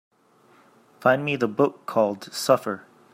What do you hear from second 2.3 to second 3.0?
Suffer